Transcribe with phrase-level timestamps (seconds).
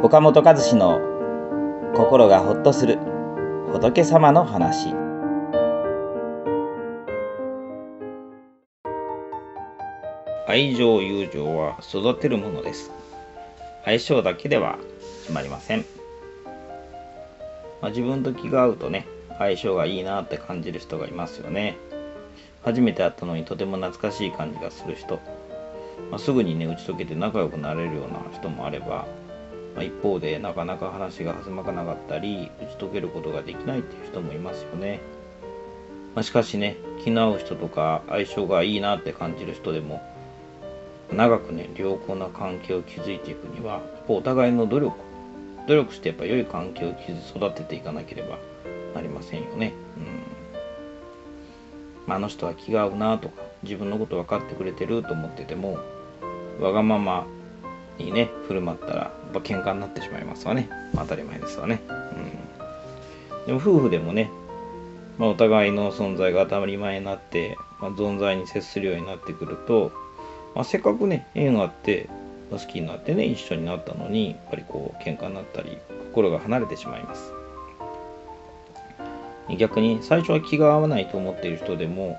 [0.00, 1.00] 岡本和志の
[1.96, 2.98] 心がほっとする
[3.72, 4.94] 仏様の話。
[10.46, 12.92] 愛情友情は育てるものです。
[13.84, 14.78] 相性だけでは
[15.22, 15.84] 決まりません、
[17.82, 19.08] まあ、自分と気が合うとね
[19.38, 21.76] 相性がいいなって感じる人がいますよね。
[22.62, 25.18] 初めて会ったのにとても懐かしい感じがする人、
[26.10, 29.08] まあ、すぐにね打ち解けて仲良くなれるような人もあれば
[29.74, 35.00] まあ、一方でなかなか話が弾まなかったり打ち解けることができないっていう人もいますよね、
[36.14, 40.02] まあ、しかしね気の合う人とか相性がいいなって感じる人でも
[41.12, 45.08] 長くね良好な関係を築いていくにはお互いの努力
[45.68, 48.38] 努力してやっぱ良い関係を育てていかなければ
[48.94, 49.74] なりませんよね。
[49.98, 50.22] うん。
[52.06, 55.78] まあ、あの人は気が合うなとか自分のこと分かってくれてると思ってても
[56.58, 57.26] わがまま
[58.04, 64.30] にね振る舞ったらやっぱ喧嘩になってしまいますわね、当たり前ですわね、うん、でも夫婦でもね、
[65.18, 69.92] まあ、お互いの存在が当たり前になって、まあ、存在に接するようになってくると、
[70.54, 72.08] まあ、せっかくね縁があって
[72.50, 75.78] 好きになってね一緒になったのにやっぱりこう喧嘩になったり
[76.10, 77.32] 心が離れてしまいます。
[79.56, 82.18] 逆に最初は気が合わないと思っている人でも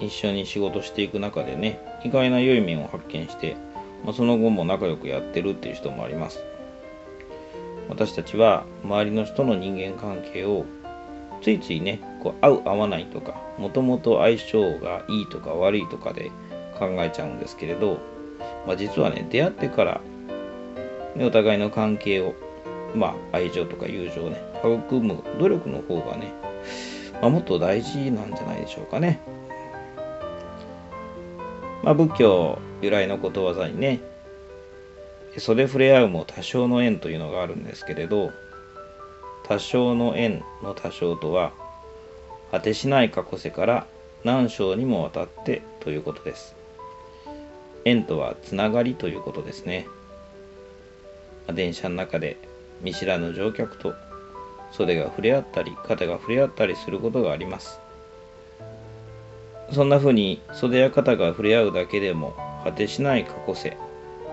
[0.00, 3.56] 一緒に仕事していく中でね意外な良い面を発見して
[4.04, 6.44] まあ、その後も仲良くやってるっていう人もあります。
[7.88, 10.64] 私たちは周りの人の人間関係を
[11.42, 16.30] ついついね、こう合う合わないとか、もともと相性がいいとか悪いとかで
[16.78, 17.98] 考えちゃうんですけれど、
[18.66, 20.00] まあ、実はね、出会ってから、
[21.16, 22.34] ね、お互いの関係を、
[22.94, 26.32] まあ、愛情とか友情をね、育む努力の方がね、
[27.20, 29.20] まあ、もっと大事なんじゃないでしょうかね。
[31.82, 34.00] まあ、仏教由来のことわざにね
[35.38, 38.30] 袖触れ合うも多少の縁というのがあるんですけれど
[39.44, 41.52] 多少の縁の多少とは
[42.50, 43.86] 果てしない過去世から
[44.24, 46.54] 何章にもわたってということです。
[47.84, 49.88] 縁とはつながりということですね。
[51.52, 52.36] 電車の中で
[52.82, 53.94] 見知らぬ乗客と
[54.70, 57.81] 袖が触れ合ったり肩が触れ合ったりすることがあります。
[59.72, 63.76] そんな風に袖や肩が触れ合うだけでも果てしない過去世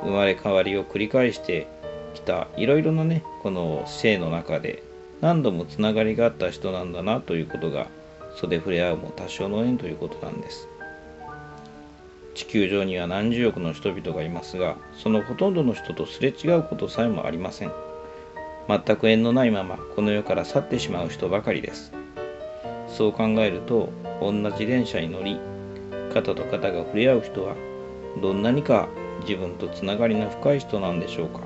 [0.04, 1.68] 生まれ変わりを繰り返して
[2.14, 4.84] きたいろいろなねこの生の中で
[5.22, 7.88] 何度もつながりがあった人なんだなということが
[8.36, 10.68] 袖触れ合うも多少の縁ということなんです。
[12.36, 17.72] 地球上には何十億の人々がいますがそのほとんどの人とすれ違うことさえもありません。
[18.70, 21.92] 全く縁のないままこの世から去ってしまう人ばかりです。
[22.88, 23.90] そう考えると
[24.22, 25.40] 同じ電車に乗り
[26.14, 27.56] 肩と肩が触れ合う人は
[28.22, 28.90] どんなにか
[29.22, 31.42] 自分とつながりの深い人なんでしょうか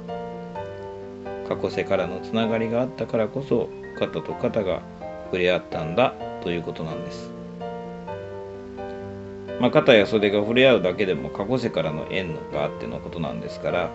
[1.47, 3.69] 過去世からのつながりがあったからこそ
[3.99, 4.81] 肩と肩が
[5.25, 7.33] 触れ合ったんだということなんです。
[9.59, 13.89] まあ、肩や袖が触れ合うだけでも過去世からの縁があってのことなんですから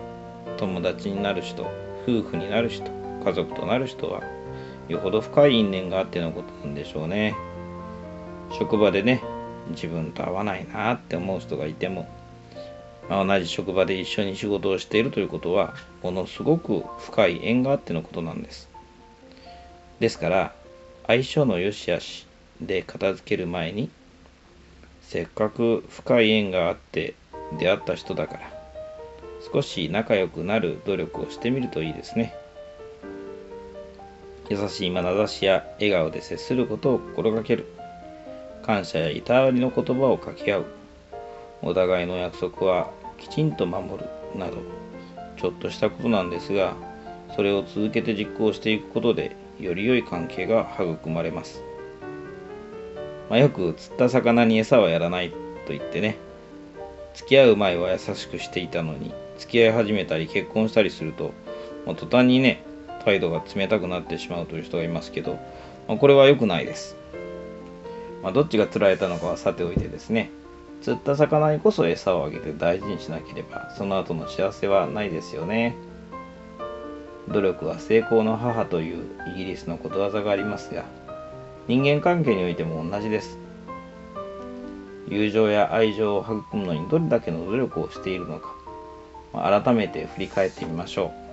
[0.57, 1.63] 友達になる人
[2.07, 2.89] 夫婦になる人
[3.23, 4.23] 家族となる人は
[4.87, 7.35] よほど深い因縁があってのことなんでしょうね
[8.57, 9.21] 職場でね
[9.69, 12.07] 自分と合わないなって思う人がいても、
[13.09, 18.69] 同じ職場で一緒に仕事をしているということはものすごく深い縁があってのことなんです。
[19.99, 20.53] ですから
[21.07, 22.27] 相性の良し悪し
[22.61, 23.89] で片付ける前に
[25.01, 27.15] せっかく深い縁があって
[27.57, 28.41] 出会った人だから
[29.53, 32.33] 少し仲良くなる努力をしてみるといいですね。
[34.49, 37.67] 優しい眼差しや笑顔で接することを心がける。
[38.63, 40.65] 感謝やいたわりの言葉を掛け合う。
[41.61, 44.09] お互いの約束はきちんと守る。
[44.35, 44.57] など
[45.37, 46.75] ちょっとしたことなんですが
[47.35, 51.63] それを続けて実行していくことでより良い関係が育まれます、
[53.29, 55.37] まあ、よく釣った魚に餌はやらないと
[55.69, 56.17] 言ってね
[57.13, 61.33] 付き合う前は優しくしていたのに付き合い始めたり結婚したりすると
[61.85, 62.63] もう途端にね
[63.05, 65.39] 態度が冷たくなってしまうという人がいますけど、
[65.87, 66.97] まあ、これは良くないです、
[68.21, 70.31] まあ、どっちが釣られたのかはさておいてですね。
[70.81, 75.75] 釣った魚にこそ餌をあげて大事にしなければその後の幸せはないですよね。
[77.27, 79.05] 努力は成功の母という
[79.35, 80.85] イギリスのことわざがありますが
[81.67, 83.37] 人間関係においても同じです。
[85.07, 88.53] 友情や愛情を育むのにどれだけの努力をしているのか
[89.33, 91.28] 改めて振り返ってみましょう。